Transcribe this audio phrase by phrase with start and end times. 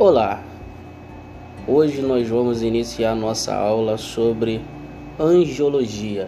[0.00, 0.42] Olá!
[1.68, 4.62] Hoje nós vamos iniciar nossa aula sobre
[5.18, 6.26] angiologia.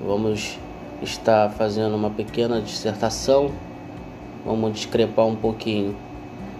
[0.00, 0.58] Vamos
[1.02, 3.50] estar fazendo uma pequena dissertação,
[4.42, 5.94] vamos discrepar um pouquinho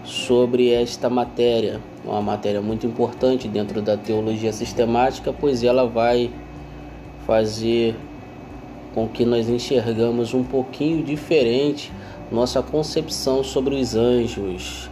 [0.04, 6.30] sobre esta matéria, uma matéria muito importante dentro da teologia sistemática, pois ela vai
[7.26, 7.96] fazer
[8.94, 11.90] com que nós enxergamos um pouquinho diferente
[12.30, 14.90] nossa concepção sobre os anjos.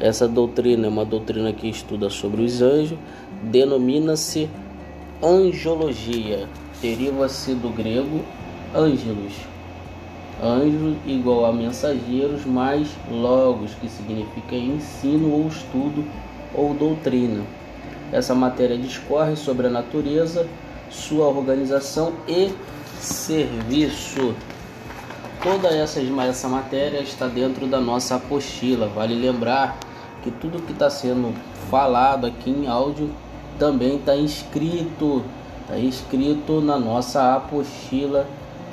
[0.00, 2.98] Essa doutrina é uma doutrina que estuda sobre os anjos,
[3.42, 4.48] denomina-se
[5.22, 6.48] angiologia,
[6.80, 8.20] deriva-se do grego
[8.74, 9.32] ângelos.
[10.42, 16.04] Anjo igual a mensageiros, mais logos, que significa ensino ou estudo
[16.52, 17.44] ou doutrina.
[18.10, 20.48] Essa matéria discorre sobre a natureza,
[20.90, 22.52] sua organização e
[22.98, 24.34] serviço.
[25.42, 28.88] Toda essa, essa matéria está dentro da nossa apostila.
[28.88, 29.78] Vale lembrar
[30.22, 31.34] que tudo que está sendo
[31.70, 33.10] falado aqui em áudio
[33.58, 35.22] também está escrito,
[35.62, 38.26] está escrito na nossa apostila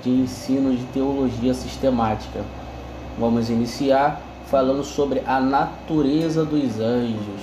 [0.03, 2.42] de ensino de teologia sistemática.
[3.17, 7.42] Vamos iniciar falando sobre a natureza dos anjos,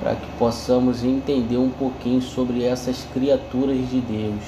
[0.00, 4.42] para que possamos entender um pouquinho sobre essas criaturas de Deus.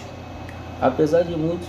[0.80, 1.68] Apesar de muitos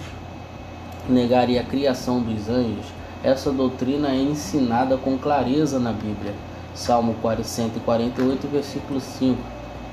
[1.08, 2.86] negarem a criação dos anjos,
[3.24, 6.34] essa doutrina é ensinada com clareza na Bíblia.
[6.74, 9.38] Salmo 148, versículo 5,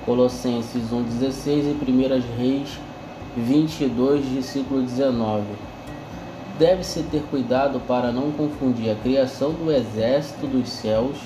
[0.04, 2.78] Colossenses 1,16 e 1 Reis
[3.36, 5.44] 22, versículo 19.
[6.58, 11.18] Deve-se ter cuidado para não confundir a criação do exército dos céus,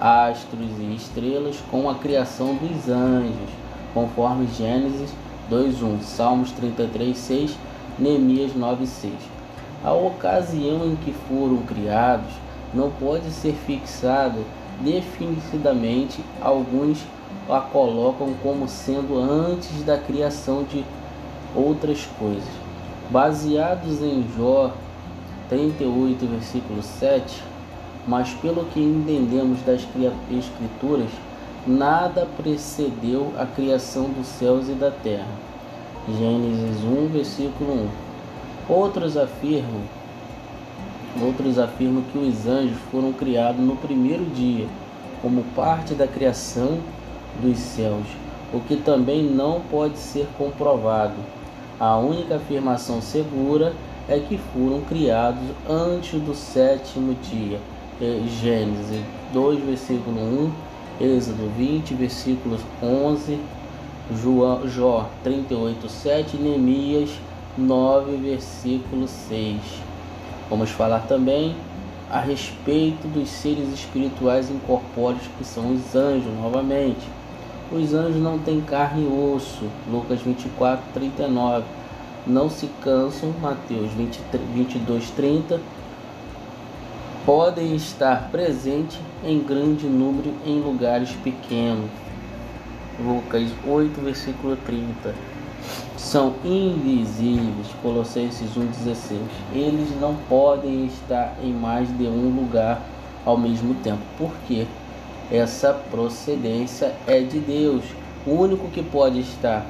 [0.00, 3.50] astros e estrelas, com a criação dos anjos,
[3.92, 5.10] conforme Gênesis
[5.50, 7.56] 2:1, Salmos 33:6,
[7.98, 9.12] Neemias 9:6.
[9.82, 12.32] A ocasião em que foram criados
[12.74, 14.38] não pode ser fixada
[14.80, 16.22] definitivamente.
[16.40, 16.98] Alguns
[17.48, 20.84] a colocam como sendo antes da criação de
[21.54, 22.48] outras coisas.
[23.10, 24.72] Baseados em Jó
[25.48, 27.42] 38, versículo 7,
[28.06, 29.86] mas pelo que entendemos das
[30.30, 31.10] Escrituras,
[31.66, 35.28] nada precedeu a criação dos céus e da terra.
[36.06, 37.88] Gênesis 1, versículo
[38.68, 38.72] 1.
[38.72, 39.82] Outros afirmam,
[41.20, 44.66] outros afirmam que os anjos foram criados no primeiro dia,
[45.22, 46.78] como parte da criação
[47.42, 48.06] dos céus,
[48.52, 51.16] o que também não pode ser comprovado.
[51.78, 53.72] A única afirmação segura
[54.08, 57.60] é que foram criados antes do sétimo dia.
[58.00, 59.02] É Gênesis
[59.32, 60.20] 2, versículo
[61.00, 63.38] 1, Êxodo 20, versículos 11,
[64.22, 67.10] João, Jó 38, 7, Neemias
[67.56, 69.87] 9, versículo 6.
[70.50, 71.54] Vamos falar também
[72.10, 77.06] a respeito dos seres espirituais incorpóreos que são os anjos, novamente.
[77.70, 79.66] Os anjos não têm carne e osso.
[79.90, 81.66] Lucas 24, 39.
[82.26, 83.34] Não se cansam.
[83.42, 84.20] Mateus 20,
[84.54, 85.60] 22, 30.
[87.26, 91.90] Podem estar presentes em grande número em lugares pequenos.
[92.98, 95.14] Lucas 8, versículo 30.
[95.98, 97.66] São invisíveis.
[97.82, 99.18] Colossenses 1,16.
[99.52, 102.80] Eles não podem estar em mais de um lugar
[103.26, 104.00] ao mesmo tempo.
[104.16, 104.66] Por quê?
[105.30, 107.84] essa procedência é de Deus.
[108.26, 109.66] O único que pode estar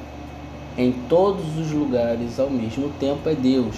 [0.77, 3.75] em todos os lugares ao mesmo tempo é Deus.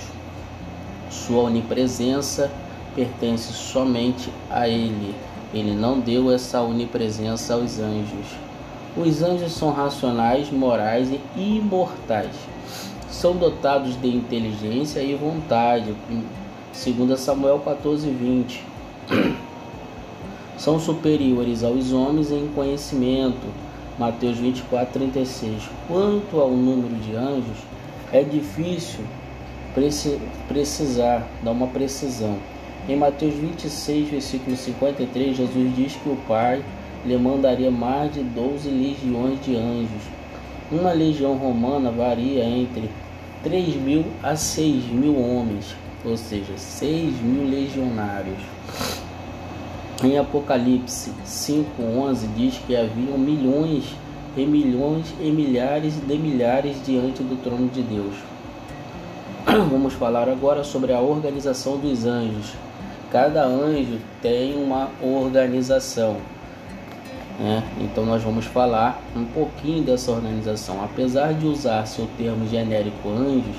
[1.09, 2.51] Sua onipresença
[2.95, 5.15] pertence somente a Ele.
[5.53, 8.27] Ele não deu essa onipresença aos anjos.
[8.95, 12.35] Os anjos são racionais, morais e imortais.
[13.09, 15.95] São dotados de inteligência e vontade,
[16.73, 18.71] segundo Samuel 14, 20
[20.61, 23.47] são superiores aos homens em conhecimento.
[23.97, 25.63] Mateus 24, 36.
[25.87, 27.57] Quanto ao número de anjos,
[28.13, 29.03] é difícil
[30.47, 32.37] precisar, dar uma precisão.
[32.87, 36.63] Em Mateus 26, versículo 53, Jesus diz que o Pai
[37.05, 40.03] lhe mandaria mais de 12 legiões de anjos.
[40.71, 42.89] Uma legião romana varia entre
[43.43, 45.75] 3 mil a 6 mil homens,
[46.05, 48.39] ou seja, 6 mil legionários.
[50.03, 53.83] Em Apocalipse 5:11 diz que haviam milhões
[54.35, 58.15] e milhões e milhares de milhares diante do trono de Deus.
[59.69, 62.53] Vamos falar agora sobre a organização dos anjos.
[63.11, 66.17] Cada anjo tem uma organização.
[67.41, 67.63] Né?
[67.79, 70.83] Então nós vamos falar um pouquinho dessa organização.
[70.83, 73.55] Apesar de usar-se o termo genérico anjos,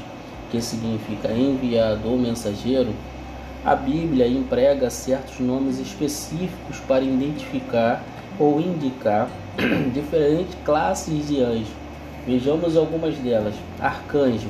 [0.53, 2.95] que significa enviado ou mensageiro,
[3.65, 8.05] a Bíblia emprega certos nomes específicos para identificar
[8.39, 9.29] ou indicar
[9.93, 11.73] diferentes classes de anjos.
[12.25, 13.55] Vejamos algumas delas.
[13.81, 14.49] Arcanjo.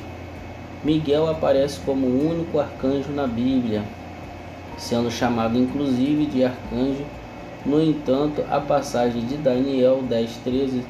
[0.83, 3.83] Miguel aparece como o único arcanjo na Bíblia,
[4.77, 7.03] sendo chamado inclusive de arcanjo.
[7.65, 10.83] No entanto, a passagem de Daniel 10, 13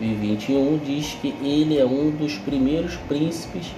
[0.00, 3.74] e 21 diz que ele é um dos primeiros príncipes,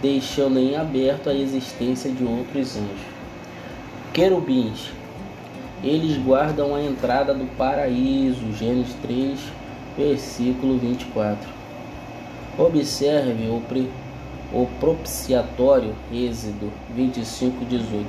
[0.00, 3.12] deixando em aberto a existência de outros anjos.
[4.12, 4.90] Querubins.
[5.84, 9.38] Eles guardam a entrada do paraíso, Gênesis 3,
[9.96, 11.48] versículo 24.
[12.58, 13.62] Observe o,
[14.52, 18.06] o propiciatório, Êxodo 25, 18.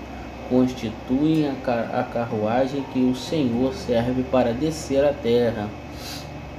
[0.50, 5.68] Constituem a, carruagem que o Senhor serve para descer a terra.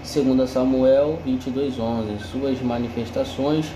[0.03, 2.19] 2 Samuel 22, 11.
[2.25, 3.67] Suas manifestações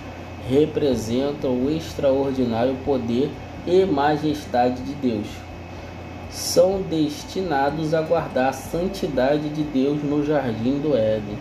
[0.48, 3.30] representam o extraordinário poder
[3.66, 5.26] e majestade de Deus
[6.30, 11.38] são destinados a guardar a santidade de Deus no jardim do Éden,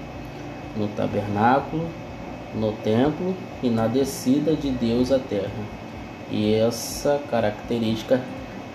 [0.75, 1.88] no tabernáculo,
[2.56, 5.52] no templo e na descida de Deus à terra.
[6.31, 8.22] E essa característica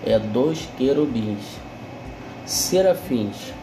[0.05, 1.57] é dos querubins.
[2.45, 3.53] Serafins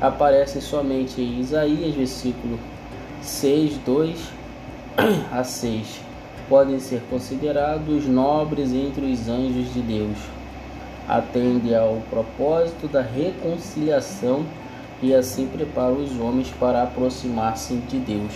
[0.00, 2.58] aparecem somente em Isaías, versículo
[3.22, 4.18] 6, 2
[5.32, 6.00] a 6.
[6.48, 10.38] Podem ser considerados nobres entre os anjos de Deus
[11.08, 14.44] atende ao propósito da reconciliação
[15.00, 18.32] e assim prepara os homens para aproximar-se de Deus.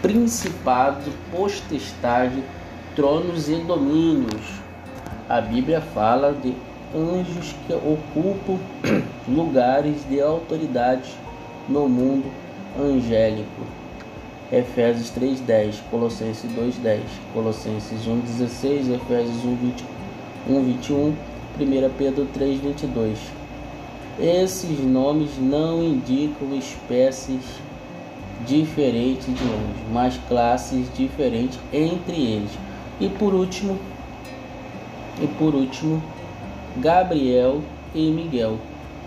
[0.00, 2.42] Principado, potestade,
[2.94, 4.60] tronos e domínios.
[5.28, 6.54] A Bíblia fala de
[6.94, 8.58] anjos que ocupam
[9.28, 11.14] lugares de autoridade
[11.68, 12.26] no mundo
[12.78, 13.62] angélico.
[14.52, 17.02] Efésios 3:10, Colossenses 2:10,
[17.32, 19.44] Colossenses 1:16, Efésios
[20.48, 21.14] 1:21,
[21.58, 23.16] 1 Pedro 3:22.
[24.18, 27.44] Esses nomes não indicam espécies
[28.44, 32.50] diferentes de anjos, mas classes diferentes entre eles.
[33.00, 33.78] E por último,
[35.22, 36.02] e por último,
[36.76, 37.62] Gabriel
[37.94, 38.58] e Miguel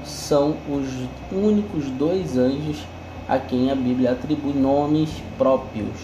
[0.04, 0.90] são os
[1.31, 2.80] únicos dois anjos
[3.30, 5.95] a quem a Bíblia atribui nomes próprios.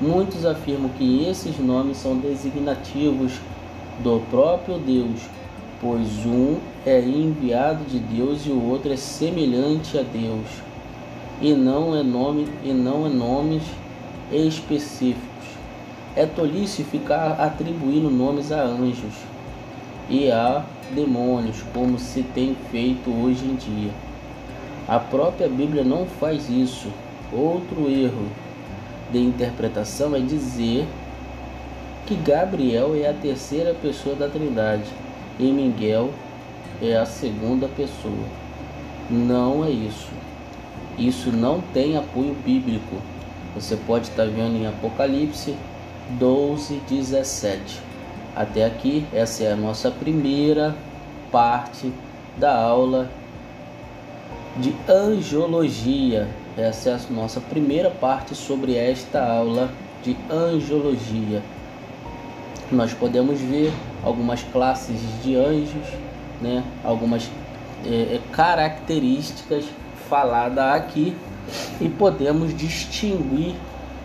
[0.00, 3.32] Muitos afirmam que esses nomes são designativos
[3.98, 5.22] do próprio Deus,
[5.80, 10.46] pois um é enviado de Deus e o outro é semelhante a Deus,
[11.40, 13.64] e não é nome e não é nomes
[14.32, 15.31] específicos.
[16.14, 19.14] É tolice ficar atribuindo nomes a anjos
[20.10, 20.62] e a
[20.94, 23.90] demônios, como se tem feito hoje em dia.
[24.86, 26.88] A própria Bíblia não faz isso.
[27.32, 28.26] Outro erro
[29.10, 30.86] de interpretação é dizer
[32.04, 34.90] que Gabriel é a terceira pessoa da Trindade
[35.38, 36.10] e Miguel
[36.82, 38.26] é a segunda pessoa.
[39.08, 40.10] Não é isso.
[40.98, 42.96] Isso não tem apoio bíblico.
[43.54, 45.54] Você pode estar vendo em Apocalipse
[46.18, 47.80] 12, 17.
[48.34, 50.74] Até aqui, essa é a nossa primeira
[51.30, 51.92] parte
[52.36, 53.10] da aula
[54.56, 56.28] de angiologia.
[56.56, 59.70] Essa é a nossa primeira parte sobre esta aula
[60.02, 61.42] de angiologia.
[62.70, 63.72] Nós podemos ver
[64.02, 65.86] algumas classes de anjos,
[66.40, 66.64] né?
[66.82, 67.30] algumas
[67.84, 69.64] é, é características
[70.08, 71.16] faladas aqui
[71.80, 73.54] e podemos distinguir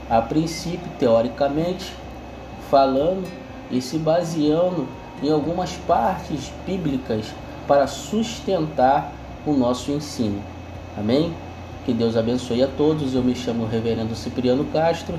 [0.10, 1.94] a princípio, teoricamente,
[2.70, 3.28] falando
[3.70, 4.88] e se baseando
[5.22, 7.26] em algumas partes bíblicas
[7.68, 9.12] para sustentar
[9.46, 10.42] o nosso ensino.
[10.98, 11.34] Amém?
[11.86, 13.14] Que Deus abençoe a todos.
[13.16, 15.18] Eu me chamo Reverendo Cipriano Castro.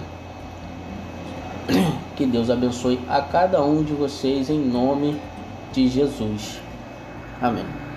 [2.17, 5.21] Que Deus abençoe a cada um de vocês em nome
[5.73, 6.61] de Jesus.
[7.41, 7.88] Amém.